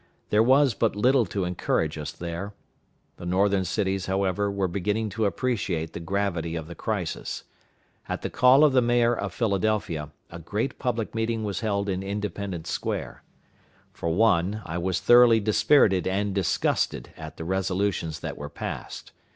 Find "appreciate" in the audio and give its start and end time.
5.27-5.93